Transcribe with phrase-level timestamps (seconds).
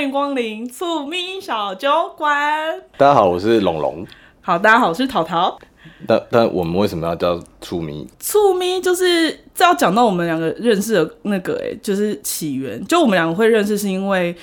[0.00, 2.32] 欢迎光临醋咪小酒馆。
[2.96, 4.06] 大家好，我是龙龙。
[4.40, 5.58] 好，大家好，我是桃桃。
[6.06, 8.08] 但但我们为什么要叫醋咪？
[8.18, 12.82] 醋咪就是这要讲到我们两个认识的那个、欸，哎，就是起源。
[12.86, 14.34] 就我们两个会认识，是因为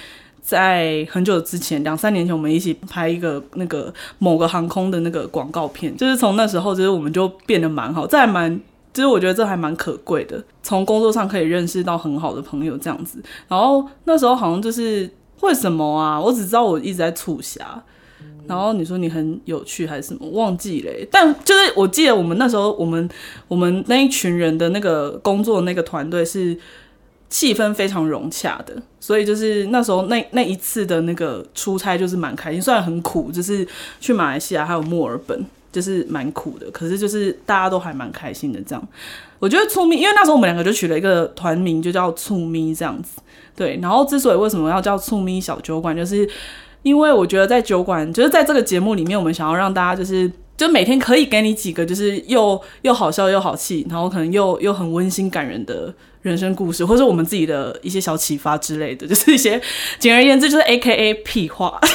[0.41, 5.98] 在很久之前，两三年前，我们一起拍一个那个某个航空的那个广告片。
[5.98, 8.62] 就是从那时候，就是我们就变得蛮好，这还蛮。
[8.94, 13.21] 其实我觉得这还蛮可贵的，从工作上可以认识到很好的朋友这样子。
[13.48, 15.08] 然后那时候好像就是
[15.41, 16.20] 为什么啊？
[16.20, 17.84] 我只知道我一直在促狭。
[18.48, 20.26] 然后你说你很有趣还是什么？
[20.30, 20.91] 忘记了。
[21.12, 23.10] 但就是我记得我们那时候，我们
[23.50, 26.58] 我们那一群人的那个工作那个团队是
[27.30, 33.68] 气氛非常融洽的，所以就是那时候那那一次的那个出差就是蛮开心，虽然很苦，就是
[33.99, 35.46] 去马来西亚还有墨尔本。
[35.77, 38.88] 就是蛮苦的，可是就是大家都还蛮开心的这样。
[39.38, 43.21] 我觉得醋咪，因为那时候我们两个就取了一个团名，就叫醋咪这样子。
[43.55, 46.27] 对，然后之所以为什么要叫醋咪小酒馆，就是
[46.82, 59.62] 因为我觉得在酒馆，就是在这个节目里面，我们想要让大家就是就每天可以给你几个就是又又好笑又好气，然后可能又又很温馨感人的人生故事，或者我们自己的一些小启发之类的， 就是一些
[59.99, 61.79] 简而言之就是 A K A 屁话。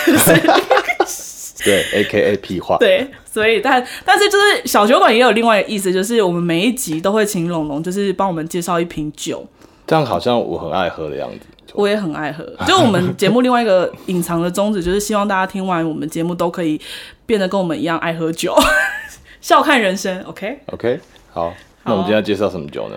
[1.64, 2.76] 对，A K A 屁话。
[2.78, 9.46] 对，所以但但是就是小酒馆也有另外一个意思，就是我们每一集都会请龙龙，就是帮我们介绍一瓶酒。
[9.86, 11.46] 这样好像我很爱喝的样子。
[11.72, 12.44] 我也很爱喝。
[12.66, 16.78] 就我们节目另外一个隐藏的宗旨，就是希望大家听完我们节目都可以
[17.24, 18.54] 变得跟我们一样爱喝酒，
[19.40, 20.22] 笑看人生。
[20.24, 21.00] OK OK，
[21.32, 21.54] 好。
[21.84, 22.96] 那我们今天要介绍什么酒呢？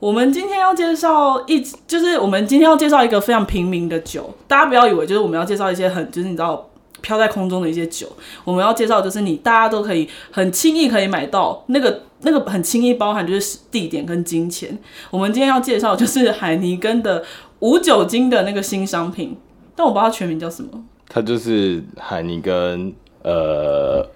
[0.00, 4.34] 我们今天要介绍一，就是我们今天要介绍一个非常平民的酒。
[4.46, 6.64] 大家不要以为就是我们要介绍一些很，就是你知道。
[7.00, 8.06] 飘在空中的一些酒，
[8.44, 14.78] 我们要介绍就是你大家都可以很轻易可以买到那个那个很轻易包含就是地点跟金钱。
[15.10, 17.24] 我们今天要介绍就是海尼根的
[17.60, 19.36] 无酒精的那个新商品，
[19.74, 20.70] 但我不知道它全名叫什么。
[21.08, 22.92] 它就是海尼根，
[23.22, 24.06] 呃，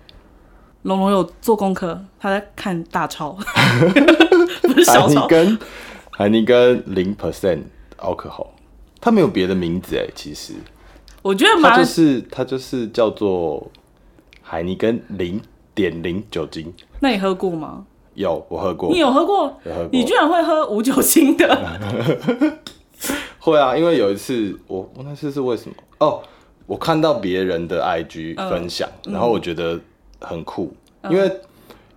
[0.83, 3.37] 龙龙有做功课，他在看大钞，
[4.63, 5.23] 不是小钞。
[5.23, 5.59] 海尼根，
[6.11, 7.63] 海尼根零 percent
[7.99, 8.49] alcohol，
[9.01, 10.53] 它没有别的名字哎，其实。
[11.23, 13.71] 我觉得蛮，它就是它就是叫做
[14.43, 15.41] 海尼根零
[15.75, 16.73] 点零酒精。
[17.01, 17.87] 那你喝过吗？
[18.15, 18.91] 有，我喝过。
[18.93, 19.45] 你有喝过？
[19.65, 19.89] 有喝过。
[19.93, 22.59] 你居然会喝无酒精的？
[23.39, 25.75] 会啊，因为有一次我我那次是为什么？
[25.99, 26.23] 哦，
[26.67, 29.81] 我看到别人的 IG 分享，呃、然后我觉得
[30.21, 30.73] 很酷，
[31.03, 31.31] 嗯、因为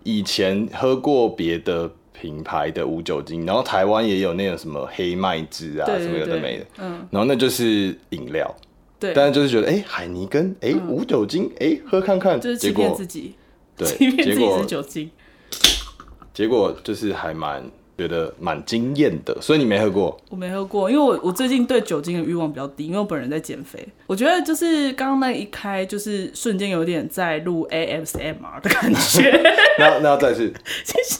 [0.03, 8.55] 以前喝过别的品牌的无酒精，然后台湾也有那种什么黑麦汁啊，什么有的没的，嗯，然后那就是饮料。
[9.05, 13.35] 对，但是就是觉得，哎、欸，海尼根，哎、欸，无酒精，哎、欸，喝看看，就是欺骗自己，
[13.77, 15.09] 对， 欺骗自己是酒精，
[16.33, 17.63] 结果就是还蛮
[17.97, 20.19] 觉得蛮惊艳的，所以你没喝过？
[20.29, 23.87] 我没喝过，因为我我最近对酒精的欲望比较低，因为我本人在减肥。
[24.07, 29.41] 我觉得就是刚刚那一开，就是瞬间有点在录 ASMR 的感觉。
[29.79, 31.19] 那那要再次， 谢谢。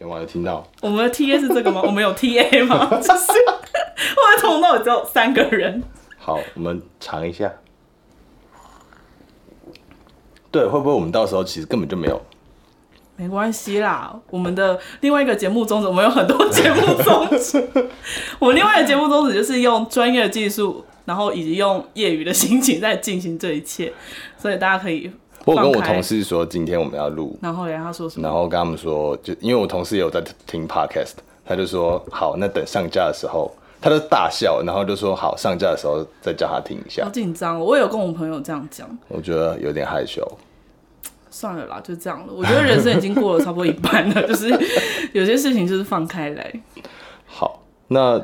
[0.00, 0.68] 有没有听到？
[0.82, 1.80] 我们的 TA 是这个吗？
[1.82, 2.90] 我们有 TA 吗？
[3.00, 3.32] 就是。
[4.24, 5.82] 我从头到只有三个人。
[6.18, 7.52] 好，我们尝一下。
[10.50, 12.20] 对，会不会我们到时候其实根本就没有？
[13.16, 17.64] 没关系啦，我们的另外一个节目宗旨，我们有很多节目宗旨。
[18.38, 23.92] 我们另外一个节目宗旨就是用专业的技术，然后以及用业余的心情在进行这一切，
[24.38, 25.10] 所以大家可以。
[25.44, 28.26] 我跟我同事说，今天我们要录，然后他说什么？
[28.26, 31.14] 然后跟他们说，就因为我同事也有在听 podcast，
[31.44, 33.52] 他就说好，那等上架的时候。
[33.84, 38.88] 他就大笑，然后就说：“好，上架的时候再叫他听一下。”好紧张，我也有跟我朋友这样讲。
[39.08, 40.26] 我觉得有点害羞。
[41.30, 42.32] 算了啦，就这样了。
[42.32, 44.48] 我觉得人生已经过了差不多一半了， 就是
[45.12, 46.50] 有些事情就是放开来。
[47.26, 48.16] 好，那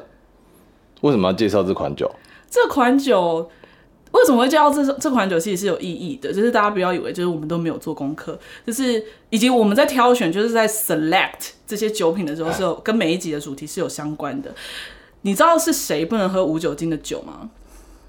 [1.02, 2.10] 为什么要介绍这款酒？
[2.48, 3.50] 这款酒
[4.12, 5.38] 为什么会介绍这这款酒？
[5.38, 14.54] 其实是有意义的，就是大家不要以为就是我们都没有做功课，就是以及我们在挑选，就是在 select 这些酒品的时候，是有跟每一集的主题是有相关的。
[15.22, 17.50] 你知道是谁不能喝无酒精的酒吗？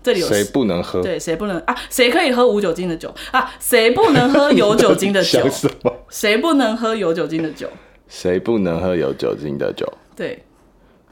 [0.03, 0.99] 这里有谁不能喝？
[1.03, 1.75] 对，谁不能啊？
[1.89, 3.53] 谁可以喝无酒精的酒啊？
[3.59, 5.45] 谁不能喝有酒精的酒？
[5.51, 5.93] 什么？
[6.09, 7.69] 谁不能喝有酒精的酒？
[8.07, 9.85] 谁不能喝有酒精的酒？
[10.15, 10.43] 对，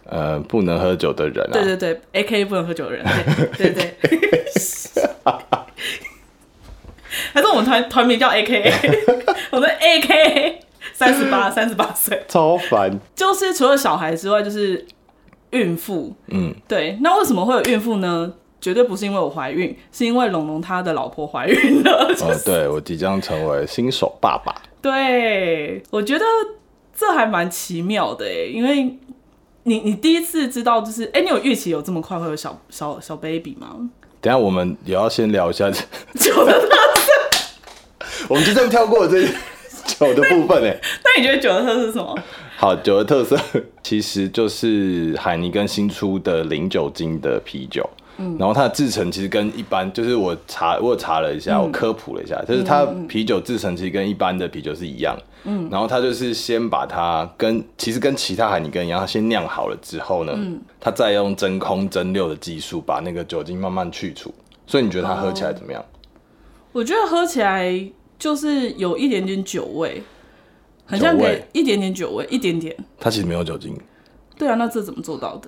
[0.05, 1.53] 呃，不能喝酒的人啊。
[1.53, 3.05] 对对对，AKA 不能喝酒的人。
[3.57, 3.95] 对对对。
[7.31, 8.73] 还是我们团团名叫 AKA？
[9.51, 10.55] 我们 AKA
[10.93, 12.99] 三十八，三十八岁，超烦。
[13.15, 14.83] 就是除了小孩之外，就是。
[15.51, 18.33] 孕妇，嗯，对，那为什么会有孕妇呢？
[18.61, 22.11] 绝对不是因为我怀孕，是因为龙龙他的老婆怀孕了。
[22.13, 24.53] 就是、哦，对，我即将成为新手爸爸。
[24.81, 26.25] 对，我觉得
[26.93, 28.97] 这还蛮奇妙的诶，因为
[29.63, 33.89] 你你第一次知道就是，哎、欸，你有预期有这么快会有小小小 baby 吗？
[34.19, 39.25] 等下我们也要先聊一下酒的特色， 我们就这样跳过这
[39.95, 40.69] 酒的部分呢。
[41.03, 42.17] 那你觉得酒的特色是什么？
[42.57, 43.37] 好，酒的特色
[43.81, 47.89] 其实就是海尼根新出的零酒精的啤酒。
[48.17, 55.17] 嗯，然后它的制成其实跟一般，就是我查我查了一下，嗯、我科普了一下，就是它啤酒制成其实跟一般的啤酒是一样。
[55.45, 64.33] 嗯，然后它就是先把它跟其实跟其他海尼根一样，它先酿好了之后呢，嗯，它再用真空蒸馏的技术把那个酒精慢慢去除。
[64.67, 65.81] 所以你觉得它喝起来怎么样？
[66.73, 67.73] 我觉得喝起来
[68.19, 70.03] 就是有一点点酒味，
[70.85, 72.75] 很像给一点点酒味，一点点。
[72.99, 73.75] 它其实没有酒精。
[74.37, 75.47] 对啊，那这怎么做到的？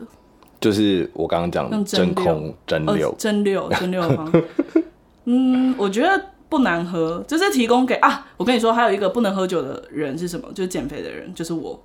[0.60, 4.44] 就是我刚刚讲的真空蒸馏，蒸馏蒸馏方。
[5.26, 6.20] 嗯，我觉得
[6.50, 10.48] 不难喝，就是提供给啊，我跟你说，还有一个不能喝酒的人是什么？
[10.54, 11.82] 就是减肥的人，就是我。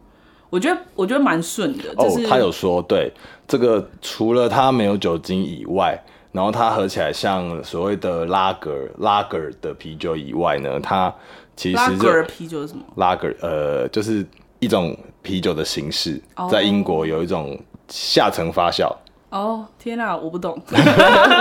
[0.49, 1.93] 我觉得我觉得蛮顺的。
[1.97, 3.12] 就是、哦，他有说，对
[3.49, 6.00] 这个除了它没有酒精以外，
[6.37, 11.12] 然后它合起来像所谓的拉格拉格的啤酒以外呢，它
[11.56, 12.85] 其实拉格啤酒是什么？
[12.97, 14.25] 拉格呃，就是
[14.61, 17.59] 一种啤酒的形式，在英国有一种。
[17.88, 18.93] 下层发酵
[19.31, 20.61] 哦，天哪，我不懂。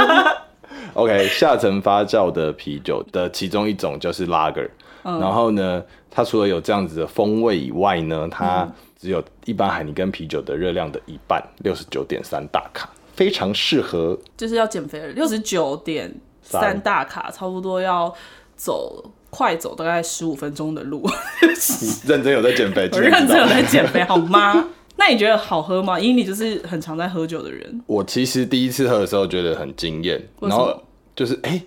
[0.94, 4.70] OK，下层发酵的啤酒的其中一种就是 Lager，
[5.06, 15.08] 嗯，然后呢，它除了有这样子的风味以外呢，它只有一般海尼根啤酒的热量的一半，六十九点三大卡，非常适合就是要减肥的。
[15.10, 18.14] 六十九点三大卡，差不多要
[18.56, 21.04] 走快走大概十五分钟的路。
[22.08, 24.70] 认真有在减肥， 我认真有在减肥，好吗？
[24.98, 26.00] 那你觉得好喝吗？
[26.00, 27.82] 因为你就是很常在喝酒的人。
[27.86, 30.82] 我其实第一次喝的时候觉得很惊艳，然后
[31.16, 31.64] 就是哎、欸，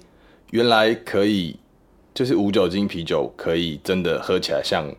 [0.50, 1.56] 原来可以，
[2.14, 4.90] 就是无酒精啤酒可以真的喝起来像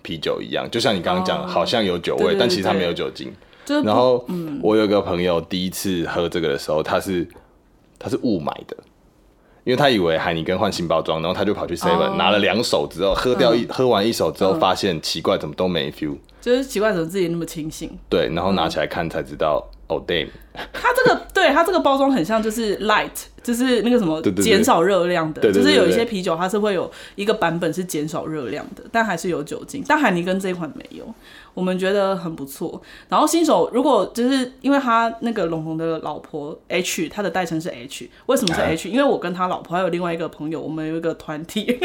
[0.00, 3.30] 啤酒一样，就像你刚刚讲，好像有酒味，但其实它没有酒精。
[3.66, 4.24] 然后，
[4.62, 7.26] 我有个朋友第一次喝这个的时候，他是
[7.98, 8.76] 他是误买的。
[9.64, 17.90] 因为他以为海尼根换新包装，然后他就跑去 Seven、oh, 拿了两手之后，喝掉一、嗯、喝完一手之后，发现奇怪，怎么都没 feel，就是奇怪怎么自己那么清醒。
[18.10, 20.28] 对，然后拿起来看才知道，哦、嗯 oh,，damn，
[20.72, 23.10] 它这个 对它这个包装很像，就是 light。
[23.44, 29.84] 就是那个什么减少热量的，就是有一些啤酒它是会有一个版本是减少热量的，但还是有酒精。
[29.86, 31.04] 但海尼根这一款没有，
[31.52, 32.80] 我们觉得很不错。
[33.06, 41.78] 然后新手如果就是因为他那个龙龙的老婆 H，他的代称是 H，为什么是 H？、啊、因为我跟他老婆还有另外一个朋友，我们有一个团体。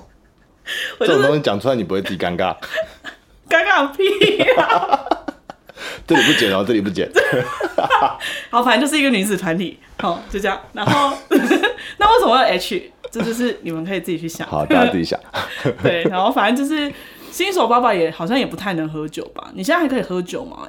[1.00, 2.54] 这种东西讲出来你不会自己尴尬？
[3.48, 5.19] 尴尬屁、啊！
[6.06, 7.10] 这里不剪哦，这里不剪。
[8.50, 10.58] 好，反正就是一个女子团体，好，就这样。
[10.72, 11.16] 然后，
[11.98, 12.90] 那为什么要 H？
[13.10, 14.46] 这就是你们可以自己去想。
[14.46, 15.18] 好，大家自己想。
[15.82, 16.92] 对，然后反正就是
[17.32, 19.50] 新手爸爸也好像也不太能喝酒吧？
[19.54, 20.68] 你现在还可以喝酒吗？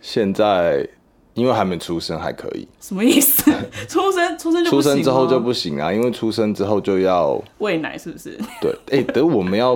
[0.00, 0.86] 现在
[1.34, 2.68] 因为还没出生，还可以。
[2.80, 3.50] 什么意思？
[3.88, 4.70] 出生出生就？
[4.70, 5.92] 出生之后就不行啊？
[5.92, 8.38] 因为出生之后就要喂奶，是不是？
[8.60, 9.72] 对，哎、欸，等我们要，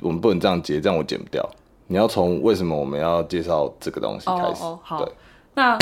[0.00, 1.44] 我们不能这样接，这样我剪不掉。
[1.88, 4.62] 你要从为什么我们要介绍这个东西开始？
[4.64, 5.08] 哦哦，好，
[5.54, 5.78] 那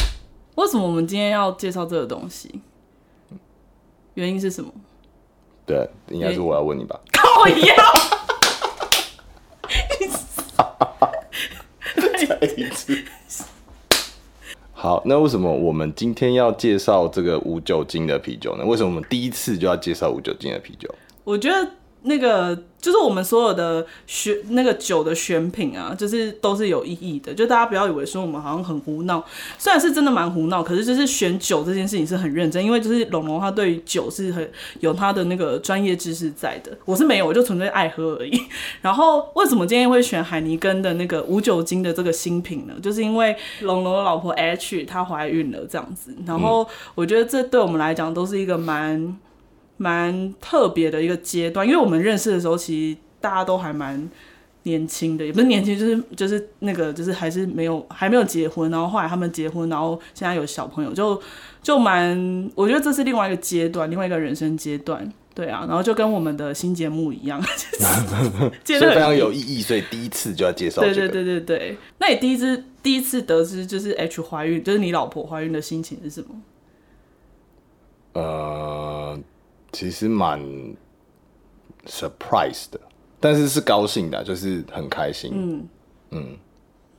[0.57, 2.61] 为什么我们今天要介绍这个东西？
[4.15, 4.71] 原因是什么？
[5.65, 7.01] 对，应该是我要问你吧。
[7.13, 7.75] 靠腰。
[12.27, 13.05] 再一次。
[14.73, 18.65] 好，那为什么我们今天要介绍这个无酒精的啤酒呢？
[18.65, 20.95] 为什么我们第一次就要介绍无酒精的啤酒？
[21.25, 21.71] 我觉得。
[22.07, 27.33] 那个就是我们所有的选那个酒的选品啊，就是都是有意义的。
[27.33, 29.25] 就大家不要以为说我们好像很胡闹，
[29.59, 36.77] 虽然是真的蛮胡闹，可是就是选酒这件事情是很认真，因为就是龙龙他对于酒是很有他的那个专业知识在的。
[36.85, 38.39] 我是没有，我就纯粹爱喝而已。
[38.83, 42.75] 然后为什么今天会选海尼根的那个无酒精的这个新品呢？
[42.83, 46.15] 就是因为龙龙的老婆 H 她怀孕了这样子。
[46.27, 49.17] 然后我觉得这对我们来讲都是一个蛮。
[49.77, 54.09] 蛮特别的一个阶段，因为我们认识的时候，其实大家都还蛮
[54.63, 61.21] 年轻的，也不是年轻，就是就是那个，就是还是没有还没有结婚，然后后来他们结婚，然后现在有小朋友，就
[61.63, 67.43] 就蛮，我觉得这是另外一个阶段，另外一个人生阶段，对啊，然后就跟我们的新节目一样，
[68.65, 76.29] 就是所以非常有意义，所以第一次就要介绍、对对对对，那你第一次第一次得知就是 H 怀孕，就是你老婆怀孕的心情是什么？
[78.13, 78.94] 呃。
[79.75, 80.41] 其实蛮
[81.87, 82.81] surprise 的，
[83.21, 85.31] 但是是高兴的，就是很开心。
[85.35, 85.69] 嗯
[86.13, 86.37] 嗯，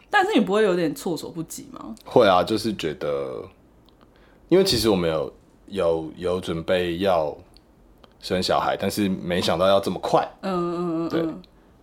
[0.10, 1.96] 但是你不会有点措手不及吗？
[2.06, 3.44] 会啊，就是觉得，
[4.50, 5.34] 因为其实我们有
[5.68, 7.36] 有有准备要
[8.20, 10.28] 生小孩，但是没想到要这么快。
[10.42, 11.26] 嗯嗯嗯，对。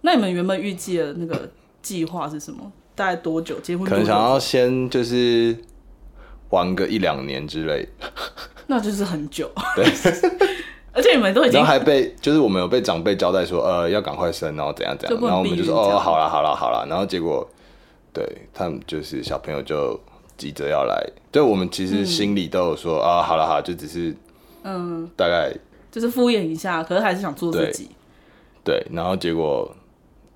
[0.03, 2.71] 那你们原本预计的那个计划是什么？
[2.95, 3.87] 大概多久结婚？
[3.87, 5.57] 可能想要先就是
[6.51, 7.89] 玩个一两年之类，
[8.67, 9.51] 那就是很久。
[9.75, 9.85] 对，
[10.93, 17.49] 而且你们都已经，然后还被就是我们有被长辈交代说，呃，要赶快生，然后怎样怎样，然后我们就说哦，好了好了好了，然后结果
[18.13, 19.99] 对他们就是小朋友就
[20.37, 24.15] 急着要来，就我们其实心里都有说、嗯、啊，好了好了，就只是
[24.65, 25.53] 嗯，大概
[25.91, 27.91] 就是敷衍一下，可是还是想做自己。
[28.65, 29.75] 对，对，然后结果。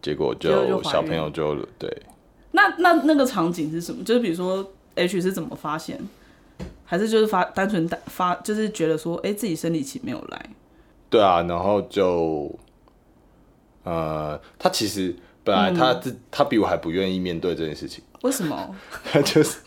[0.02, 1.90] 结果就小朋友就对，
[2.52, 4.04] 那那那个场景是什么？
[4.04, 5.98] 就是比如说 H 是怎么发现，
[6.86, 10.50] 还是就是发单纯发就是觉得说，哎、欸，自己生理期没有来。
[11.10, 12.50] 对啊，然后就
[13.84, 15.14] 呃，他其实
[15.44, 18.02] 本来他自、嗯、他比我还不愿意面对这件事情。
[18.22, 18.74] 为什么？
[19.12, 19.58] 他就是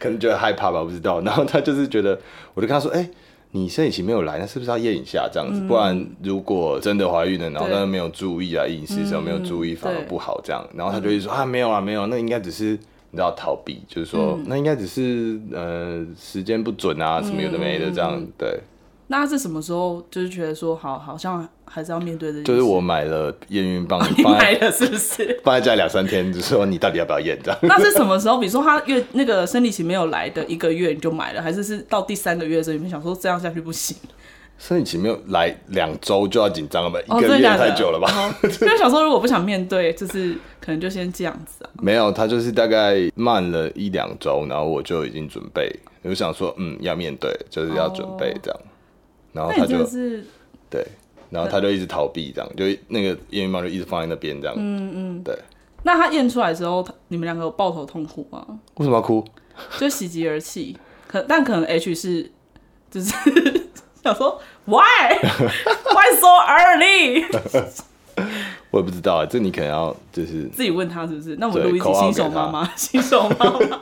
[0.00, 1.20] 可能觉得害怕吧，我不知道。
[1.20, 2.18] 然后他就是觉得，
[2.54, 3.10] 我就跟他说，哎、欸。
[3.52, 5.58] 你生理期没有来，那是不是要验一下这样子？
[5.58, 10.62] 嗯、不然如果真的怀孕了，然后但是没有注意啊，饮食时候没有注意，反而不好这样。
[10.74, 12.78] 然后他就会说、嗯、啊，没有啊，没有，那应该只是
[13.10, 18.60] 你知道逃避，就是说、嗯、那应该只是呃时间不准啊，什么有的没的这样，对。
[19.10, 22.42] 那是什么时候就是觉得说好，好像还是要面对的？
[22.42, 25.40] 就是我买了验孕棒， 你买了是不是？
[25.42, 27.58] 放在家两三天，就说你到底要不要验这样？
[27.62, 28.36] 那是什么时候？
[28.38, 33.96] 比如说他月那个生理期没有来的一个月你就买了，还是是到第三个月的时候你们想说这样下去不行？
[34.58, 36.98] 生理期没有来两周就要紧张了吧？
[37.00, 38.34] 一个月太久了吧？
[38.60, 41.70] 因为想说如果不想面对，就是可能就先这样子啊。
[41.80, 45.72] 没有，他就是大概慢了一两周，然后我就已经准备，
[46.02, 48.60] 我就想说嗯要面对，就是要准备这样。
[48.60, 48.64] 哦
[49.30, 49.86] 然后他就，
[50.68, 50.84] 对，
[51.30, 55.38] 然后他就一直逃避，这样就那个验孕棒就一直放在那边，这样，嗯嗯，对。
[55.84, 58.44] 那他验出来之后，你们两个有抱头痛哭吗？
[58.78, 59.24] 为什么要哭？
[59.78, 62.32] 就喜极而泣，可但可能 H 是
[62.90, 63.12] 就是
[64.02, 67.24] 想说 Why Why so early？
[68.70, 71.36] 我也不知道啊，这你可能要就是自己问他是不是？
[71.36, 73.80] 那我们录一期 新手妈妈，新手妈妈，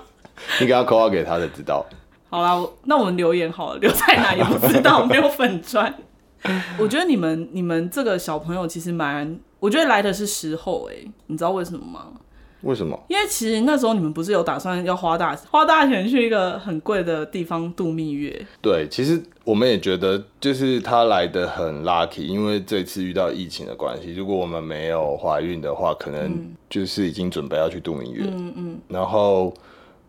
[0.60, 1.84] 你给他扣号给他才知道。
[2.28, 2.54] 好啦，
[2.84, 5.92] 那我们留言好了，留在哪也不知道，没有粉砖。
[6.78, 12.06] 我觉得你们你们这个小朋友其实蛮，我觉得来的是时候哎、欸，你知道为什么吗？
[12.62, 12.98] 为什么？
[13.08, 18.46] 因为其实那时候你们不是有打算要花大花大钱去一个很贵的地方度蜜月？
[18.60, 28.24] 对，其实我们也觉得就是他来的很 lucky，因为这次遇到疫情的关系，如果我们没有怀孕的话，可能就是已经准备要去度蜜月。
[28.26, 29.52] 嗯嗯，然后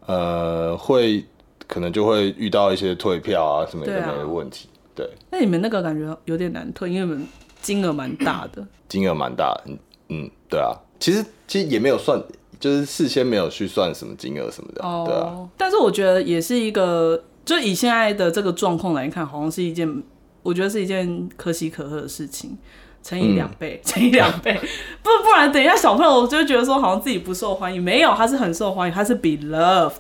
[0.06, 1.24] 呃会。
[1.70, 5.12] 可能就会遇到一些退票啊什么的问题，对、啊。
[5.30, 7.28] 那你们那个感觉有点难退，因为你们
[7.62, 8.66] 金额蛮大的。
[8.88, 9.78] 金额蛮大，嗯
[10.08, 10.72] 嗯，对啊。
[11.00, 12.22] 其实其实也没有算，
[12.60, 15.50] 就是事先没有去算什么金额什么的，哦、对啊。
[15.58, 20.04] 但是我觉得也是一个，就以现在的这个状况来看，好像是一件，
[20.44, 22.58] 我觉得是一件可喜可贺的事情。
[23.04, 24.54] 乘以两倍， 乘以两倍，
[25.02, 29.94] 不不然等一下小朋友就会觉得说好像自己不受欢迎，没有，他是很受欢迎，他是 beloved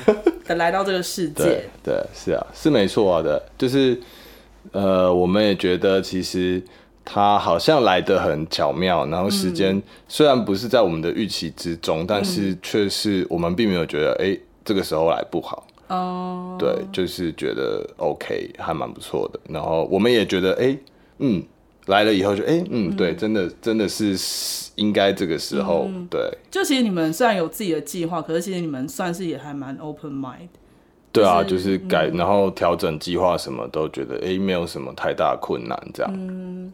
[0.46, 1.44] 的来到这个世界。
[1.44, 4.00] 对，对，是啊，是没错啊的，就是
[4.72, 6.62] 呃，我们也觉得其实
[7.04, 20.78] 他好像来得很巧妙，然后时间虽然不是在我们的预期之中，嗯、但是却是我们并没有觉得哎、欸、这个时候来不好哦，对，就是觉得 OK 还蛮不错的，然后我们也觉得哎、欸、
[21.18, 21.42] 嗯。
[21.88, 24.16] 来了以后就哎、欸、嗯对，真的真的是
[24.76, 26.18] 应该这个时候、嗯、对。
[26.50, 30.48] 就其实你们虽然有自己的计划，可是其实你们算是也还蛮 open mind。
[31.12, 36.10] 对啊，就是改、嗯、然后调整计划什么都觉得哎、欸、没有什么太大困难这样。
[36.16, 36.72] 嗯，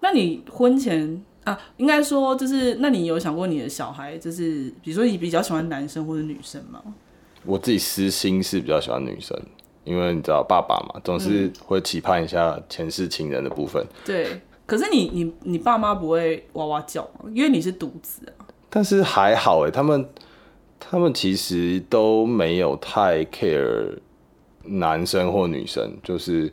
[0.00, 6.82] 那你婚前啊，应该说就是那你有想过你的小孩就是比如说你比较喜欢男生或者女生吗？
[7.44, 9.38] 我自己私心是比较喜欢女生，
[9.84, 13.86] 因为你知道爸爸嘛，总是会期盼一下前世情人的部分。
[14.04, 14.40] 对。
[14.66, 17.28] 可是你你你爸妈不会哇哇叫吗？
[17.34, 18.46] 因为你是独子啊。
[18.68, 20.08] 但是还好哎，他们
[20.78, 23.98] 他们其实都没有太 care
[24.62, 26.52] 男生或女生，就是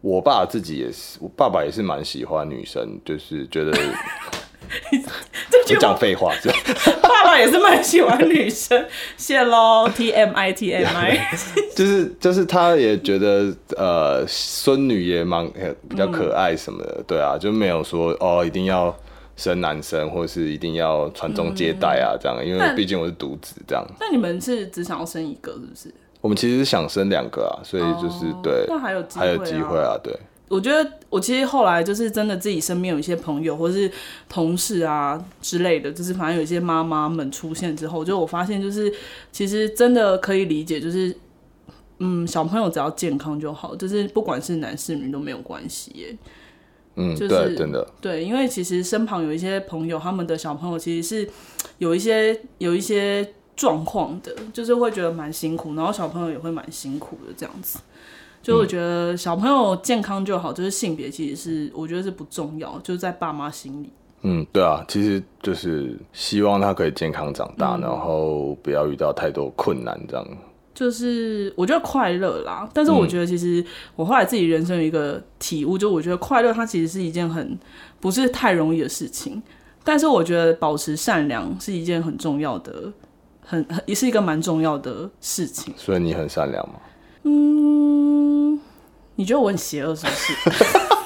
[0.00, 3.72] 我爸自己也是，我爸爸也是蛮喜欢女生，就是觉得。
[5.66, 6.30] 就讲废话，
[7.00, 8.86] 爸爸也是蛮喜欢女生，
[9.16, 11.26] 谢喽，T M I T M I，
[11.74, 15.50] 就是就是他也觉得呃孙女也蛮
[15.88, 18.94] 比较可爱什么的，嗯、对啊，就没有说哦一定要
[19.36, 23.86] 生男生，或是一定要传宗接代啊这样，因为毕竟我是独子这样。
[23.98, 25.94] 那你们是只想要生一个是不是？
[26.20, 30.12] 我们其实是想生两个啊，所以就是、哦、对，那还有还有机会啊，对。
[30.48, 33.90] 我觉得我其实后来就是真的自己身边有一些朋友或是
[34.30, 38.90] 同事啊之类的，就是反正有一些妈妈们出现之后，就我发现就是
[39.30, 41.14] 其实真的可以理解，就是
[41.98, 46.16] 嗯，小朋友只要健康就好，就是不管是男是女都没有关系耶。
[46.96, 51.30] 嗯，就是、对，真的对，因为其实身旁有一些朋友，他们的小朋友其实是
[51.76, 57.80] 有一些有一些状况的，就是会觉得蛮辛苦，然后小朋友也会蛮辛苦的这样子。
[58.40, 63.90] 就我觉得小朋友健康就好，就是性别其实是我觉得是不重要，就是在爸妈心里。
[64.22, 70.26] 嗯，对啊，其实就是希望他可以健康长大，嗯、然后不要遇到太多困难，这样。
[70.72, 73.64] 就是我觉得快乐啦，但是我觉得其实
[73.96, 77.58] 我后来自己人生有一个体悟，就我觉得快乐它其实是一件很
[77.98, 79.42] 不是太容易的事情，
[79.82, 82.92] 但是我觉得保持善良是一件很重要的，
[83.48, 85.72] 很很也是一个蛮重要的事情。
[85.76, 86.74] 所以你很善良吗？
[87.24, 88.60] 嗯，
[89.16, 90.32] 你觉得我很邪恶是不是？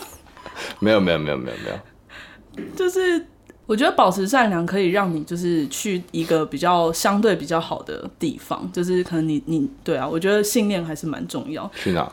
[0.81, 2.67] 没有没有没有没有没有。
[2.77, 3.25] 就是
[3.67, 11.71] 我觉得保持善良可以让你就是去一个比较相对比较好的地方，就是可能你你对啊，我觉得信念还是蛮重要。
[11.75, 12.13] 去哪？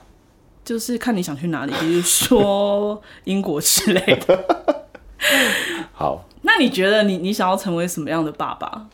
[0.63, 4.86] 就是看你想去哪里，比如说英国之类的。
[5.91, 8.88] 好，那你觉得你你想要成为什么样的爸爸？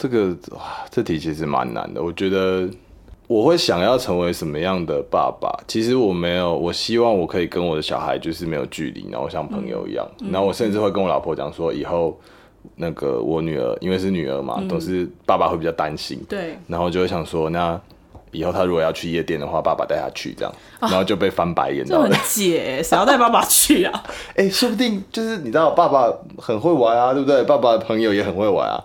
[0.00, 2.66] 这个哇，这题其实蛮难的，我觉得。
[3.30, 5.48] 我会想要成为什么样的爸爸？
[5.68, 10.04] 其实我没有，我希望我可以跟我的小孩就是没有距离，然后像朋友一样。
[10.18, 12.18] 嗯、然后我甚至会跟我老婆讲说，以后
[12.74, 16.20] 那个我女儿，因为是女儿嘛，嗯、都是爸爸会比较担心。
[16.28, 16.58] 对。
[16.66, 17.80] 然后就会想说，那
[18.32, 21.86] 以后他如果要去夜店的话，爸爸带他去这样，然后就被翻白眼。
[21.86, 24.02] 这很解，谁要带爸爸去啊？
[24.34, 27.44] 哎、欸，说不定就是你知道，爸爸很会玩啊，对不对？
[27.44, 28.82] 爸爸的朋友也很会玩啊。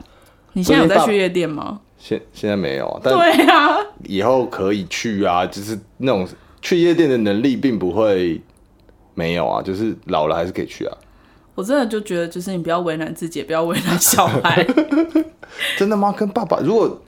[0.56, 1.82] 你现在有在去夜店吗？
[1.98, 6.26] 现现在没有，但对啊，以后可以去啊，就是那种
[6.62, 8.42] 去夜店的能力并不会
[9.14, 10.98] 没有啊，就是老了还是可以去啊。
[11.56, 14.66] 我真的就觉得，就是你不要为难自己，也不要为难小孩。
[15.78, 16.14] 真的吗？
[16.16, 17.02] 跟爸爸，如果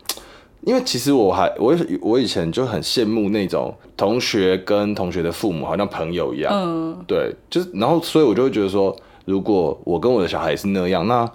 [0.62, 8.94] 因为其实我还我我以前就很羡慕那种同学跟同学的父母好像朋友一样，嗯，对，就是然后所以我就会觉得说，
[9.26, 11.30] 如果我跟我的小孩也是那样，那。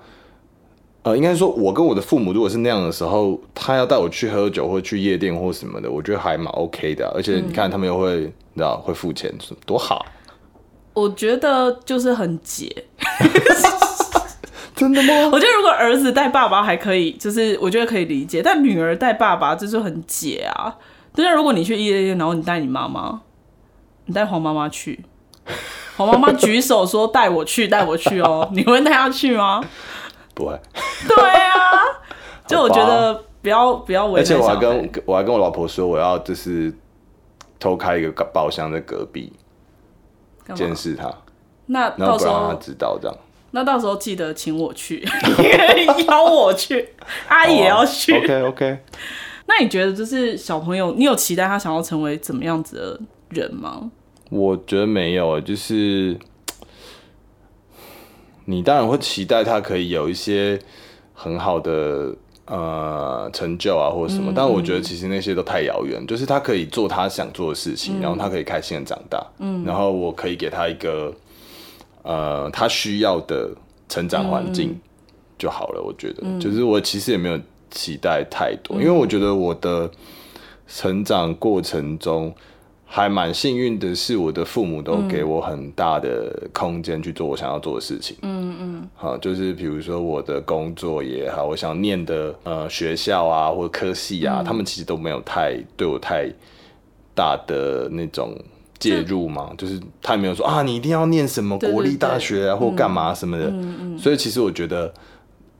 [1.05, 7.11] 呃，应该说，我跟我的父母如果是那样的时候，他要带我去喝酒或去夜店或什么的，我觉得还蛮 OK 的。
[7.15, 9.33] 而且你看，他们又会，嗯、你知道，会付钱，
[9.67, 10.07] 多好。
[10.95, 12.85] 我觉得就是很解。
[14.77, 15.31] 真的吗？
[15.33, 20.77] 我觉得如果儿子带爸爸还可以，就是我觉得可以理解，但女儿带爸爸就是很解啊。
[21.15, 23.21] 就是如果你去夜店，然后你带你妈妈，
[24.07, 25.01] 你带黄妈妈去，
[25.97, 29.63] 黄妈妈举手说带我去，带我去哦，你会带她去吗？
[30.35, 30.59] 不会，
[31.09, 31.83] 对啊，
[32.49, 36.73] 就我觉得不要不要，而且我还跟我还跟我老婆说，我要就是
[37.61, 39.33] 偷开一个包厢在隔壁
[40.55, 41.13] 监视他，
[41.67, 43.17] 那到时候让他知道这样，
[43.51, 45.07] 那到时候记得请我去，
[46.09, 46.89] 邀我去，
[47.29, 48.13] 阿姨也要去。
[48.15, 48.79] Oh, OK OK，
[49.47, 53.91] 那你觉得就是小朋友，你有期待他想要成为怎么样子的人吗？
[54.31, 56.19] 我觉得没有，就是。
[58.45, 60.59] 你当然会期待他可以有一些
[61.15, 62.15] 很好的
[62.47, 66.05] 呃成就啊，或者什么，嗯、但我觉得其实那些都太遥远。
[66.07, 71.15] 就是他可以做他想做的事情，嗯、然后他可以开心的长大，嗯，然后我可以给他一个
[72.03, 73.51] 呃他需要的
[73.89, 74.79] 成长环境
[75.39, 75.83] 就好了。
[75.83, 77.39] 我觉得，嗯、就是我其实也没有
[77.71, 79.91] 期待太多，嗯、因为我觉得我的
[80.67, 82.35] 成长过程中。
[82.95, 88.15] 还蛮幸运的是，我的父母都给我很大的空间去做我想要做的事情。
[88.21, 96.29] 嗯嗯，好，就是比如说我的工作也好，我想念的呃学校啊或科系啊，嗯、他们其实都没有太对我太
[97.15, 98.37] 大的那种
[98.79, 99.49] 介入嘛。
[99.53, 103.47] 是就是他也没有说啊，你一定要念什么国立大学啊，或干嘛什么的。
[103.47, 104.93] 嗯嗯，所以其实我觉得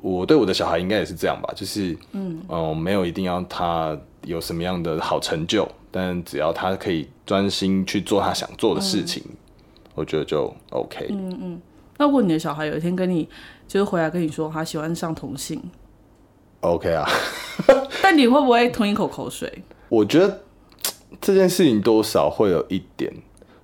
[0.03, 5.67] 我对我的小孩应该也是这样吧，就是嗯、呃、没有一定要他有什么样的好成就。
[5.93, 9.37] 但只要他可以专心去做他想做的事情，嗯、
[9.95, 11.07] 我觉得就 OK。
[11.11, 11.61] 嗯嗯，
[11.99, 13.29] 那如果你的小孩有一天跟你
[13.69, 15.63] 就是回来跟你说他喜欢上同性
[16.61, 17.07] ，OK 啊？
[18.03, 19.63] 但你会不会吞一口口水？
[19.89, 20.41] 我觉得
[21.21, 23.13] 这件事情多少会有一点，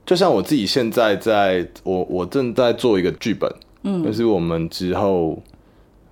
[0.06, 3.50] 就像我自己现在在我我正在做一个剧本，
[3.84, 5.42] 嗯，就是我们之后。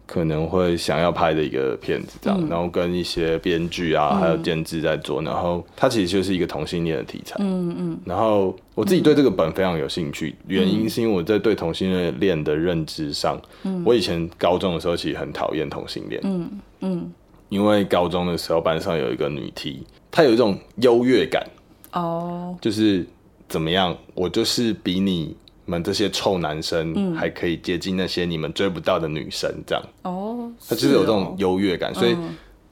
[0.06, 17.12] 可能会想要拍的一个片子，这样，嗯、然后跟一些编剧啊，嗯、还有监制在做，然后它其实就是一个同性恋的题材，嗯嗯，嗯然后我自己对这个本非常有兴趣，嗯、原因是因为我在对同性恋的认知上，嗯、我以前高中的时候其实很讨厌同性恋，嗯嗯，
[17.48, 21.44] 因为高中的时候班上有一个女 T，她有一种优越感，
[21.92, 23.04] 哦，就是
[23.48, 25.36] 怎么样，我就是比你。
[25.66, 29.84] 们这些臭男生还可以接近那些你们追不到的女生，这样。
[30.02, 32.16] 哦，他就是有这种优越感，所以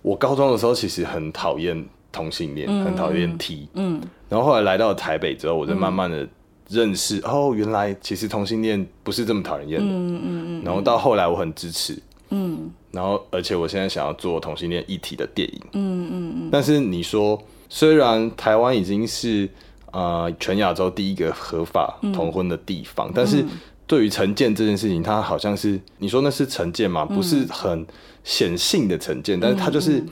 [0.01, 6.27] 我高中的时候其实很讨厌同性恋，很讨厌 T，嗯，然后后来来到台北之后，我就慢慢的
[6.69, 10.23] 认识，哦，原来其实同性恋不是这么讨人厌的，嗯嗯
[10.61, 16.49] 嗯，然后到后来我很支持，嗯，然后而且我现在想要做同性恋议题的电影，嗯嗯嗯。
[16.53, 19.49] 但是你说，虽然台湾已经是
[19.95, 23.45] 呃全亚洲第一个合法同婚的地方，嗯、但是
[23.87, 27.05] 对于成见这件事情，它好像是你说那是成见吗？
[27.05, 27.87] 不是很
[28.25, 30.03] 显性的成见，但是它就是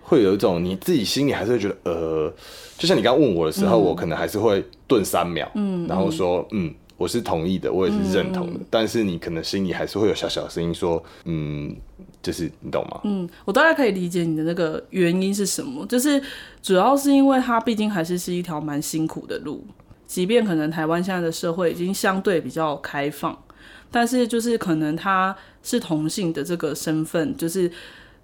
[0.00, 2.32] 会有一种你自己心里还是会觉得呃，
[2.78, 6.72] 就像你刚刚问我的时候，我可能还是会顿三秒，嗯，然后说嗯。
[7.02, 11.74] 我是同意的，我也是认同的，嗯、但是你可能心里还是会有小小的声音说，嗯，
[12.22, 13.00] 就是你懂吗？
[13.02, 16.22] 嗯，我大概可以理解你的那个原因是什么，就是
[16.62, 19.66] 主要是因为它毕竟还是是一条蛮辛苦的路，
[20.06, 23.36] 即便可能台湾现在的社会已经相对比较开放，
[23.90, 25.34] 但是就是可能他
[25.64, 27.68] 是同性的这个身份，就是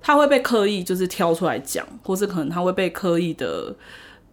[0.00, 3.74] 他会被刻意就是挑出来讲，或是可能他会被刻意的。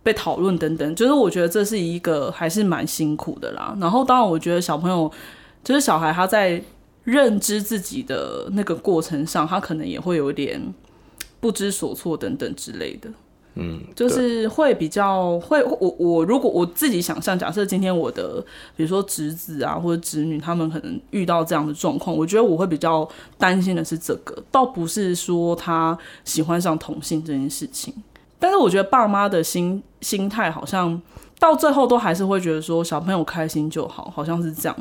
[0.05, 3.75] 被讨论等等，就是我觉得这是一个还是蛮辛苦的啦。
[3.81, 5.11] 然后当然，我觉得小朋友
[5.63, 6.61] 就是小孩，他在
[7.03, 10.61] 认知自己的那个过程上，他可能也会有点
[11.39, 13.09] 不知所措等等之类的。
[13.55, 18.39] 嗯，就是会比较会我我如果我自己想象，假设今天我的
[18.77, 27.91] 比如说侄子啊或者侄女，他们可能遇到这样的状况，我觉得我会比较担心的是这个，倒不是说他喜欢上同性这件事情。
[28.45, 31.01] 但是我觉得爸妈的心心态好像
[31.39, 34.77] 到最后都还是会觉得说小朋友开心就好，好像是这样。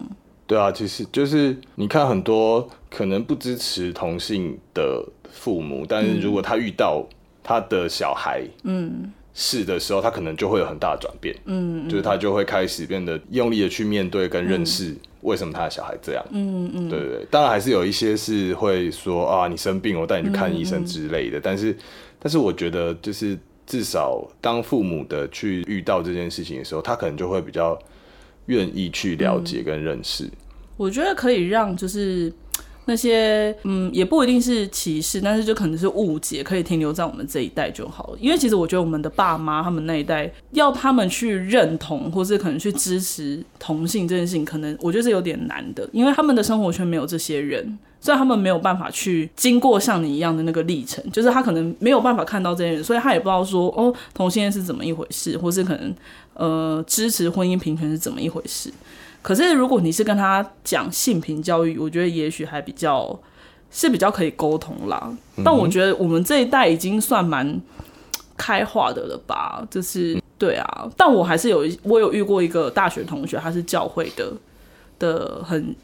[0.47, 7.03] 对啊，其实就是你看很多可能不支持同性的父母，但是如果他遇到
[7.43, 21.75] 他的小孩，嗯，是的时候，他可能就会有很大的转变，嗯，就是他就会开始变得用力的去面对跟认识为什么他的小孩这样，嗯嗯，对对对，当然还是有一些是会说啊，你生病，我带你去看医生之类的，但是。
[22.27, 27.79] 但是我觉得，就是至少当父母的去遇到这件事情的时候，他可能就会比较
[28.47, 30.25] 愿意去了解跟认识。
[30.25, 30.31] 嗯，
[30.77, 32.33] 我觉得可以让就是。
[32.87, 38.19] 那些嗯，也不一定是歧视，但是就可能是误解，可以停留在我们这一代就好了。
[38.21, 55.95] 因为其实我觉得我们的爸妈他们那一代，要他们去认同，或是可能去支持同性这件事情，可能我觉得是有点难的，因为他们的生活圈没有这些人，所以他们没有办法去经过像你一样的那个历程，就是他可能没有办法看到这些人，所以他也不知道说哦，同性恋是怎么一回事，或是可能
[56.35, 58.71] 呃支持婚姻平权是怎么一回事。
[59.25, 63.19] 可是，如果你是跟他讲性平教育，我觉得也许还比较
[63.71, 65.01] 是比较可以沟通啦。
[65.39, 67.59] 嗯、但我觉得我们这一代已经算蛮
[68.37, 69.67] 开化的了吧？
[69.71, 74.31] 就是对啊，但我还是有我有遇过一个大学同学，他是教会的
[74.99, 75.75] 的很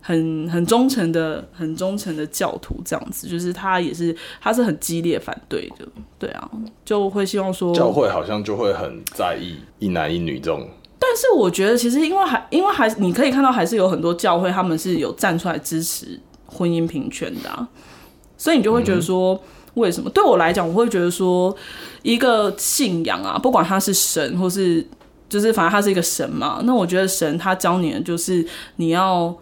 [0.00, 5.86] 很很忠诚的很忠诚的教徒，这样子，就是他也是他是很激烈反对的。
[6.18, 6.50] 对啊，
[6.84, 10.68] 就会希望说教会好像就会很在意一男一女这种。
[11.10, 17.66] 但是我觉得，其实因为还因为还你可以看到，还是有很多教会他们是有站出来支持婚姻平权的啊，
[18.36, 19.40] 所以你就会觉得说，
[19.74, 20.10] 为什么？
[20.10, 21.56] 对我来讲，我会觉得说，
[22.02, 24.86] 一个信仰啊，不管他是神，或是
[25.30, 29.34] 就是反正他是一个神嘛，那我觉得神他教你的就是你要。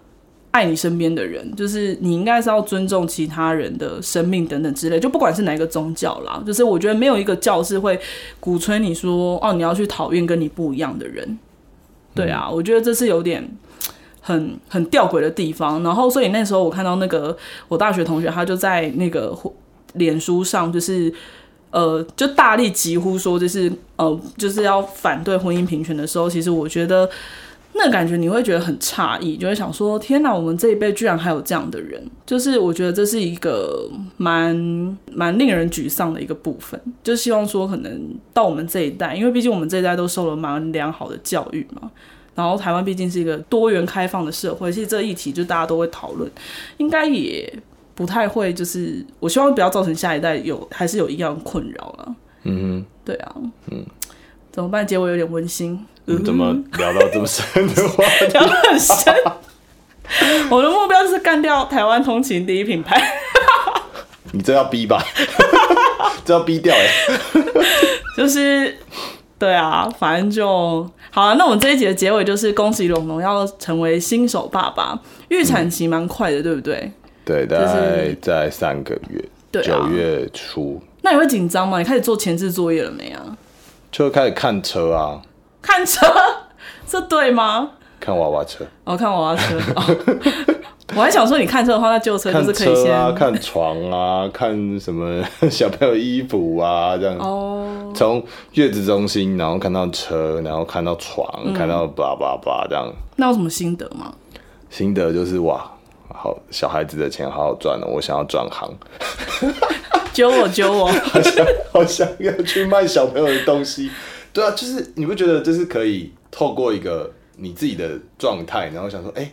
[0.53, 8.01] 爱你身边的人，就是你应该是要尊重其他人的生命等等之类，就不管是哪一个宗教啦，就是我觉得没有一个教是会
[8.41, 11.39] 鼓吹你说哦，你要去讨厌跟你不一样的人。
[12.17, 13.49] 对啊，我觉得这是有点
[14.21, 15.83] 很很吊诡的地方。
[15.83, 17.37] 然后，所以那时候我看到那个
[17.69, 19.33] 我大学同学，他就在那个
[19.93, 21.13] 脸书上，就是
[21.71, 27.09] 呃，就大力疾呼说，就是呃，就是要反对婚姻平权的时候，其实我觉得。
[27.79, 32.03] 那感觉你会觉得很诧异，就会想说：天哪，我们这一辈居然还有这样的人！
[32.25, 34.57] 就是我觉得这是一个蛮
[35.13, 36.81] 蛮令人沮丧的一个部分。
[37.03, 41.91] 就希望说，可能到我们这一代，因为毕竟我们这一代都受了蛮良好的教育嘛。
[42.35, 46.31] 然后台湾毕竟是一个多元开放的社会，其实这个议题就大家都会讨论，
[46.79, 47.51] 应该也
[47.95, 48.53] 不太会。
[48.53, 52.17] 就是我希望不要造成下一代有还是有一样困扰了。
[52.45, 53.35] 嗯，对啊，
[53.71, 53.85] 嗯，
[54.57, 54.87] 怎么办？
[54.87, 55.79] 结尾有点温馨。
[56.07, 58.27] 你怎么聊到这么深的话题？
[58.33, 59.15] 聊得很深。
[60.49, 62.99] 我的目标就是干掉台湾通勤第一品牌。
[64.33, 65.05] 你这要逼吧？
[66.25, 66.89] 这要逼掉哎。
[68.17, 68.75] 就是，
[69.39, 71.35] 对啊，反正就好了。
[71.35, 76.91] 那我们这一集的结尾就是恭喜龙龙要成为新手爸爸，预产期蛮快的，对不对？
[77.27, 79.23] 对，大概在三个月，
[79.63, 80.81] 九、啊、月初。
[81.03, 81.77] 那你会紧张吗？
[81.79, 83.37] 你开始做前置作业了没啊？
[83.97, 85.23] 就开始看车啊。
[85.63, 86.07] 看车，
[86.87, 87.71] 这对吗？
[87.99, 89.57] 看娃娃车，哦，看娃娃车。
[89.75, 89.83] 哦、
[90.95, 97.17] 我还想说，你看车的话，那旧车就是可以先看，啊、看床啊，看什么 小朋友衣服啊，这样。
[97.19, 97.91] 哦。
[97.95, 102.93] 从月子中心，然后看到车，然后看到床，嗯、看到叭叭叭这样。
[103.17, 104.13] 那有什么心得吗？
[104.69, 105.57] 心得就是哇，
[106.11, 108.71] 好好小孩子的钱好好赚哦，我想要转行。
[110.17, 113.91] 揪我揪我， 好像好像要去卖小朋友的东西。
[114.33, 119.33] 对啊，就是你不觉得就是可以透过一个你自己的状态，然后想说，哎、欸，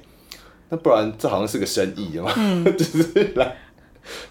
[0.68, 3.56] 那不然这好像是个生意嘛，嗯、 就是来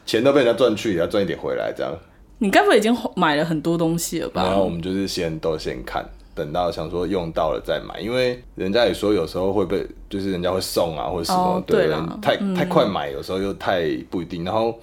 [0.05, 1.91] 钱都被人家赚去，也要赚一点回来这样。
[2.39, 4.43] 你该不会已经买了很多东西了吧？
[4.43, 14.45] 然后我们就是先都先看，等到想说用到了再买，因为人家也说有时候会被，就是人家会送啊或者什么，哦、对，对太太快买，有时候又太不一定。
[14.45, 14.79] 然后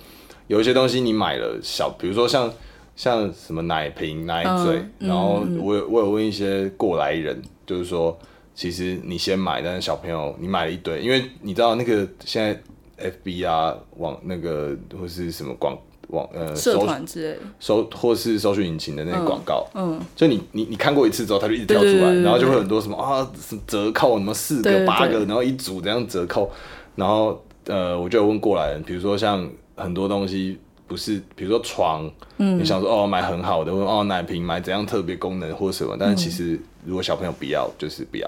[0.49, 2.51] 有一些东西你买了小，比如说像。
[2.95, 8.19] 像什么奶瓶、奶嘴，嗯、然后我有我有问一些过来人，就是说，
[8.53, 15.77] 其实你先买，但是小朋友你买了一堆，因为你知道那个现在 FB 啊网那个或是什么广
[16.09, 17.41] 网呃社团之类的。
[17.57, 20.01] 搜或是搜寻引擎的那个广告，嗯，嗯。
[20.13, 23.25] 就你你你看过一次之后，它就一直跳出来，然后就会很多什么啊
[23.65, 26.51] 折扣什么四个八个，然后一组这样折扣，
[26.95, 30.59] 然后呃我就有问过来人，比如说像很多东西。
[30.87, 38.27] 不是，比如说床，嗯，你想说哦买很好的，或哦奶瓶买怎样特别功能或什么，但是其实如果小朋友不要，就是不要。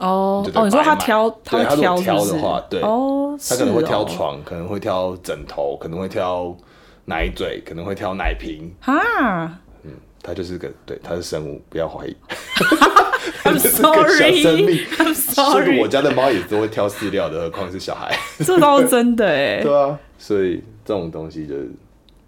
[0.00, 6.52] 哦哦，你说他挑，他挑挑的话，对，哦，他可能会挑床，可能会挑枕头，可能会挑
[7.04, 8.68] 奶嘴，可能会挑奶瓶。
[8.80, 9.00] 哈，
[9.84, 12.16] 嗯，他就是个对，他是生物，不要怀疑。
[13.44, 15.80] I'm sorry，I'm sorry。
[15.80, 18.18] 我家的猫也都会挑饲料的，何况是小孩。
[18.44, 19.60] 这倒是真的哎。
[19.62, 20.62] 对啊，所以。
[20.88, 21.70] 这种东西就是，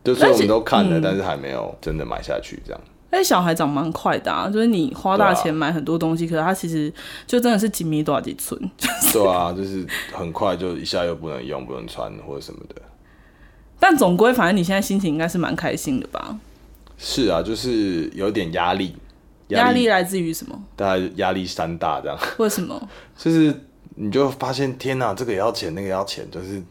[0.04, 2.60] 就是我们都看了，但是还没有真的买下去。
[2.62, 6.92] 这样，哎，小孩长蛮快的啊，就是你花大钱买很多东西，啊、可是他其实
[7.26, 8.60] 就真的是几米多少几寸。
[9.14, 12.74] 对啊，就是很快就一下又不能用、不能穿或者什么的。
[13.78, 16.38] 但总归，反正你现在心情应该是蛮开心的吧？
[16.98, 18.94] 是啊，就是有点压力。
[19.48, 20.62] 压力来自于什么？
[20.76, 22.18] 大概压力山大这样。
[22.36, 22.78] 为什么？
[23.16, 23.54] 就是
[23.94, 26.62] 你就发现，天哪，这个也要钱，那个也要钱，就是。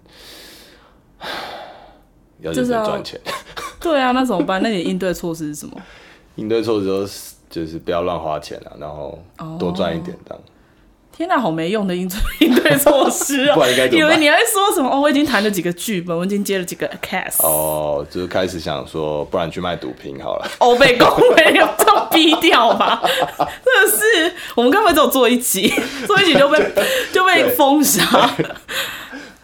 [2.42, 3.20] 要认真赚钱，
[3.82, 4.62] 对啊，那怎么办？
[4.64, 5.76] 那你应对措施是什么？
[6.36, 9.18] 应对措施就是就是不要乱花钱啊，然后
[9.60, 10.40] 多赚一点这样。
[10.40, 10.50] Oh.
[11.20, 13.54] 天哪，好没用的应 应对措施啊！
[13.54, 14.00] 不然应该怎么办？
[14.00, 14.90] 以为你还说什么？
[14.90, 17.46] 哦，我已经谈了几个剧本，我已经接了几个 cast。
[17.46, 20.48] 哦，就是开始想说，不然去卖毒品好了。
[20.62, 23.02] 哦，被公没有这样逼掉吧？
[23.04, 25.68] 真的是，我们刚才只有做一集，
[26.08, 26.74] 做一集就被
[27.12, 28.02] 就被封杀。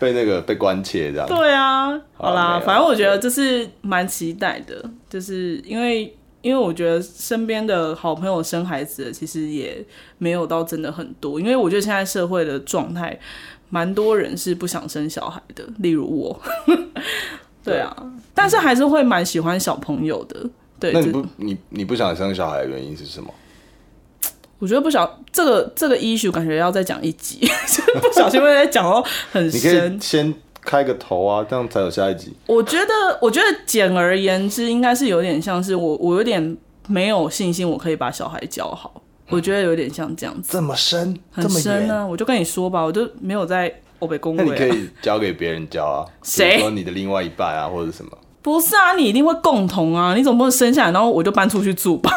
[0.06, 1.28] 被那个被关切这样。
[1.28, 9.84] 对啊，好啦，反正我觉得这是蛮期待的，就是因为因为我觉得身边的好朋友生孩子的其实也
[10.20, 13.20] 没有到真的很多，因为我觉得现在社会的状态，
[13.70, 16.40] 蛮多人是不想生小孩的，例如我。
[17.66, 17.96] 对啊，
[18.36, 20.48] 但是还是会蛮喜欢小朋友的。
[20.80, 23.34] 对，那你不你你不想生小孩的原因是什么？
[24.60, 27.46] 我觉得不小，这个这个 issue 感觉要再讲一集，
[28.02, 29.60] 不小心会再讲到很深。
[29.60, 32.34] 你可以先开个头啊，这样才有下一集。
[32.48, 39.02] 我觉得，我觉得简而言之，应该是有点像是我，我有点没有信心，我可以把小孩教好。
[39.30, 40.54] 我觉得有点像这样子。
[40.54, 42.06] 这么深，很深呢、啊。
[42.06, 44.44] 我就跟你说吧，我就没有在欧北公会。
[44.46, 46.52] 那你可以交给别人教啊，谁？
[46.52, 48.12] 比如说你的另外一半啊，或者什么？
[48.42, 52.12] 不是啊，你一定会共同啊，你总不能生下来，然后我就搬出去住吧？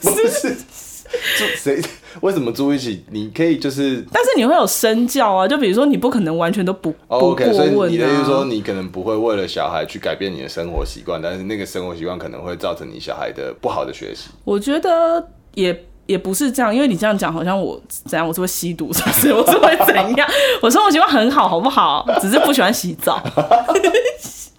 [0.00, 0.56] 不是。
[1.38, 1.80] 住谁？
[2.20, 3.04] 为什么住一起？
[3.10, 5.46] 你可以就是，但是你会有身教啊。
[5.46, 7.74] 就比如说，你不可能完全都不、oh, OK，不过问啊。
[7.74, 14.28] 所以你的意思说，你可能不会为了小孩去改变你的生活习惯，但是那个生活习惯可能会造成你小孩的不好的学习。
[14.44, 19.32] 我觉得也也不是这样，因为你这样讲，好像我怎样，我是会吸毒，是不是？
[19.34, 20.28] 我是会怎样？
[20.62, 22.06] 我生活习惯很好，好不好？
[22.20, 23.22] 只是不喜欢洗澡。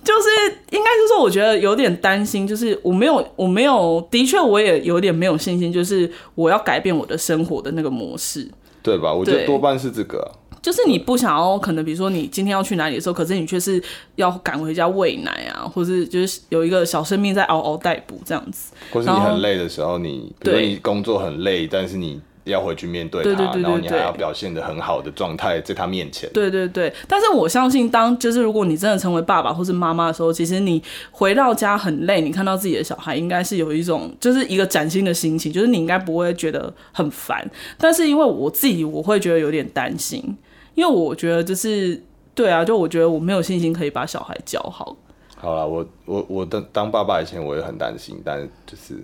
[0.05, 0.29] 就是
[0.69, 8.47] 应该是说，我觉得有点担心，就是我没有，我没有，的确我也有点没有信心，就是我要改变我的生活的那个模式，
[8.83, 9.11] 对吧？
[9.11, 10.19] 我觉得多半是这个
[10.51, 13.81] 啊，就是你不想要，可能比如说你今天要去哪里的时候，可是你却是
[14.15, 22.21] 要赶回家喂奶啊，或是就是有一个小生命在嗷嗷待哺这样子，或是你很累的时候，你比如说你工作很累，但是你。
[22.45, 26.29] 要回去面对他，然后你还要表现的很好的状态在他面前。
[26.34, 30.81] 对对对，但是我相信，当就是如果你真的成为爸爸或是妈妈的时候，其实你
[31.12, 37.45] 回到家很累，你看到自己的小孩，应该是有一种就是一个崭新的心情，就是你应该不会觉得很烦。
[37.77, 40.38] 但是因为我自己，我会觉得有点担心，
[40.75, 42.01] 因为我觉得就是
[42.34, 44.95] 对啊，就我觉得我没有信心可以把小孩教好。
[45.38, 49.03] 好了，我我我当当爸爸以前，我也很担心，但是就是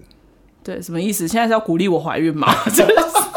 [0.64, 1.28] 对 什么意思？
[1.28, 2.48] 现在是要鼓励我怀孕吗？
[2.74, 3.31] 真的是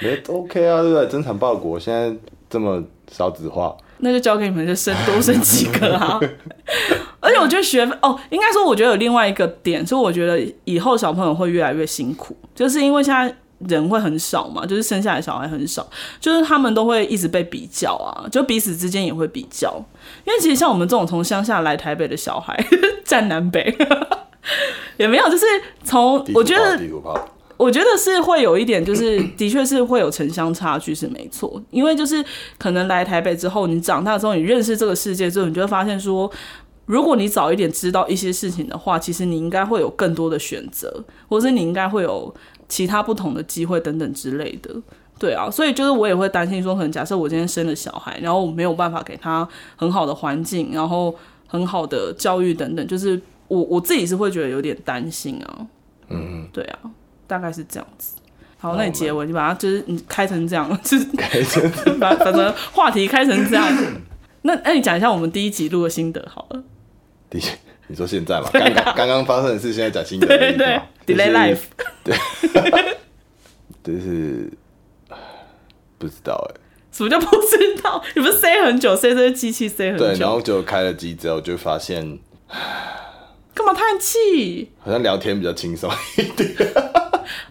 [0.00, 1.06] 没 OK 啊，对不对？
[1.06, 2.14] 增产报国现在
[2.48, 6.20] 这么少子化，那就交给你们，就生多生几个啊！
[7.20, 13.34] 而且我觉得学哦，应该说我觉得有另外一个点，所以我觉得以后小朋友会越来越辛苦，就是因为现在
[13.68, 15.86] 人会很少嘛，就是生下来小孩很少，
[16.20, 19.74] 就是他们都会一直被比较啊，就彼此之间也会比较。
[20.24, 22.56] 因为其实像我们这种从乡下来台北的小孩，
[23.04, 23.76] 占南北
[24.96, 25.44] 也没有，就是
[25.82, 26.78] 从我觉得，
[27.58, 31.62] 我觉得是会有一点，就是 的确是会有城乡差距是没错。
[31.70, 32.24] 因为就是
[32.56, 36.30] 可能来台北之后，你长大之后，你认识这个世界之后，你就会发现说。
[36.86, 42.34] 如果你早一点知道一些事情的话，其实你应该会有更多的选择，或是你应该会有
[42.66, 44.74] 其他不同的机会等等之类的。
[45.18, 51.14] 对啊，所以就是我也会担心说，可能假设我今天生了小孩，然后我没有办法给他很好的环境，然后
[51.46, 55.66] 很好的教育等等，就是我我自己是会觉得有点担心啊。
[56.08, 56.78] 嗯，对啊，
[57.28, 58.16] 大概是这样子。
[58.58, 61.62] 好，那你结尾，你把它就是你开成这样，就是开成
[62.00, 63.64] 把反正话题开成这样。
[64.42, 66.64] 那那你讲一下我们第一集录的心得好了。
[67.30, 67.40] 第，
[67.86, 68.48] 你说现在嘛？
[68.52, 70.26] 刚刚刚刚发生的事，现在讲心得。
[70.26, 71.60] 对对，Delay life。
[72.02, 72.16] 对，
[73.84, 74.50] 就是
[75.98, 76.60] 不知道哎。
[76.90, 78.02] 什么叫不知道？
[78.16, 80.04] 你不是塞很久，塞这个机器塞很久。
[80.04, 82.18] 对，然后就开了机之后，就发现
[83.54, 84.70] 干嘛叹气？
[84.80, 86.56] 好像聊天比较轻松一点。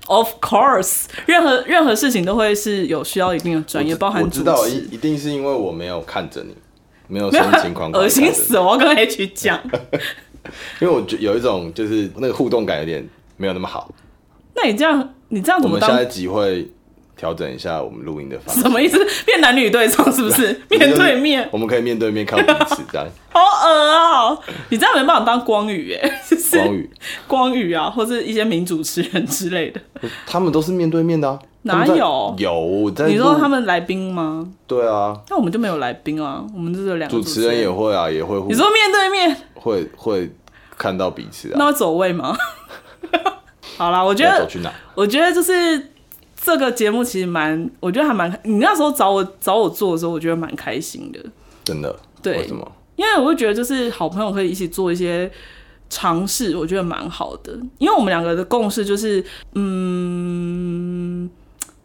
[0.07, 6.55] Of course，任何任何事情都会是有需要一定的专业，包含我知道一一定是因为我没有看着你。
[7.09, 8.61] 没有什么情况，恶心死了！
[8.61, 9.57] 我要跟 H 讲，
[10.81, 13.89] 因为我觉有一种就是那个互动感有点没有那么好。
[14.53, 15.77] 那你这样，你这样怎么？
[15.77, 16.69] 我们下一集会
[17.17, 18.61] 调整一下我们录音的方式。
[18.61, 18.97] 什么意思？
[19.25, 20.47] 变男女对唱是不是？
[20.69, 23.07] 面对面，我们可以面对面看彼此这样。
[23.29, 24.43] 好恶啊、喔！
[24.69, 26.89] 你这样没办法当光宇耶， 就是、光宇，
[27.27, 29.81] 光宇啊，或是一些名主持人之类的。
[30.25, 31.39] 他们都是面对面的啊。
[31.63, 32.93] 哪有有？
[33.07, 34.47] 你说他们来宾吗？
[34.65, 38.39] 对啊，那我们就没有来宾啊，我们就是两个主持人也会啊，也会。
[38.47, 40.31] 你说面对面会会
[40.77, 41.55] 看到彼此啊？
[41.57, 42.37] 那会走位吗？
[43.77, 44.47] 好啦，我觉得，
[44.95, 45.91] 我觉得就是
[46.41, 51.19] 这个节目其实蛮，我觉得还蛮，你那时候找我找我做的时候，我觉得蛮开心的。
[51.65, 51.93] 真的？
[52.21, 52.71] 对，为什么？
[52.95, 55.29] 因为我会觉得就是好朋友可以一起做一些
[55.89, 57.51] 尝试，我觉得蛮好的。
[57.77, 59.23] 因为我们两个的共识就是，
[59.53, 61.29] 嗯。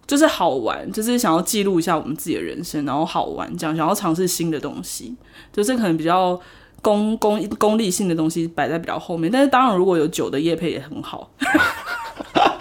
[0.05, 5.17] 就是好玩，就是想要记录一下我们自己的人生，然后好玩这样，想要尝试新的东西，
[5.51, 6.39] 就是可能比较
[6.83, 9.31] 功功功利性的东西摆在比较后面。
[9.33, 11.31] 但是当然，如果有酒的叶配也很好。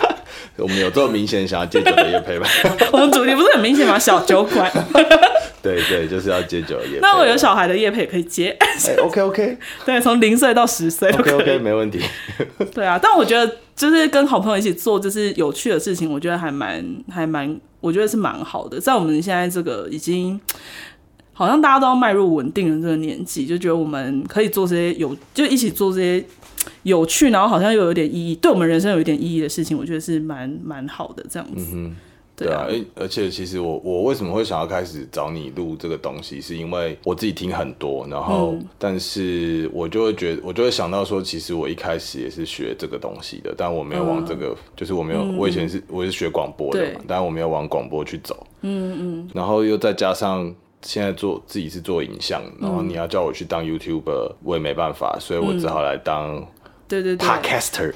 [0.62, 2.48] 我们有这么明显想要戒酒的业配吗？
[2.94, 4.00] 我们主题不是很明显吗？
[4.00, 4.72] 小酒馆。
[5.62, 7.00] 对对，就是要戒酒的业配。
[7.02, 8.56] 那我有小孩的夜配也可以接。
[8.60, 9.58] 欸、OK OK。
[9.86, 11.10] 对，从零岁到十岁。
[11.12, 12.02] OK OK，没问题。
[12.74, 13.58] 对啊，但我觉得。
[13.74, 18.80] 就是跟好朋友一起做，就是有趣的事情，我觉得还蛮还蛮，我觉得是蛮好的。
[18.80, 20.40] 在我们现在这个已经
[21.34, 26.24] 好像大家都要迈入稳定的这个年纪，就觉得我们可以做这些有，就一起做这些
[26.84, 31.72] 有趣，然后好像又有点意义，对我们人生有一点意义的事情，我觉得是蛮蛮好的这样子。
[31.76, 31.96] 嗯
[32.34, 50.52] 对啊，而而且其实我我为什么会想要开始找你录这个东西，是因为我自己听很多，然后但是我就会觉得，我就会想到说，其实我一开始也是学这个东西的，但我没有往这个，就是我没有，我以前是我是学广播的嘛，但我没有往广播去走，嗯嗯，然后又再加上
[50.84, 56.46] 现在做自己是做影像，然后你要叫我去当 YouTuber，我也没办法，所以我只好来当
[56.88, 57.94] 对对对 Podcaster。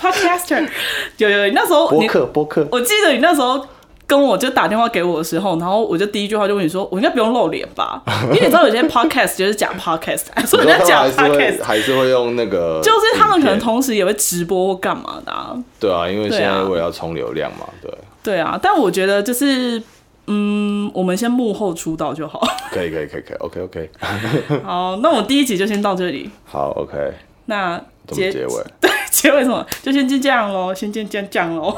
[0.00, 0.68] Podcaster
[1.18, 3.66] 有有，那时候播客播客，我记得你那时候
[4.06, 8.00] 跟我就打电话给我的时候，然后我就第一句话就问你说，我应该不用露脸吧？
[8.32, 15.56] 因为你知道有些 podcast 就是假 podcast， 所以人家假 podcast 还是会用那个，就是他们可能同时也会直播或干嘛的啊。
[15.80, 17.90] 对啊，因为现在我也要冲流量嘛，对。
[18.22, 19.82] 对啊，但我觉得就是，
[20.28, 22.40] 嗯，我们先幕后出道就好。
[22.70, 23.90] 可以可以可以可以，OK OK。
[24.62, 26.30] 好，那我第一集就先到这里。
[26.44, 27.12] 好，OK。
[27.46, 28.64] 那结结尾。
[28.80, 29.66] 对结尾什么？
[29.82, 31.76] 就先就这样喽，先这样这样喽。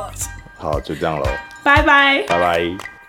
[0.58, 1.24] 好，就这样喽。
[1.62, 2.24] 拜拜。
[2.26, 2.99] 拜拜。